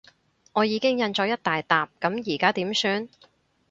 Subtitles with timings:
[0.53, 3.07] 我已經印咗一大疊，噉而家點算？